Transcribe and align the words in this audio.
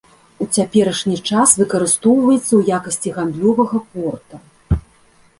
У 0.43 0.45
цяперашні 0.59 1.17
час 1.29 1.51
выкарыстоўваецца 1.59 2.47
ў 2.59 2.77
якасці 2.77 3.13
гандлёвага 3.19 3.77
порта. 3.91 4.35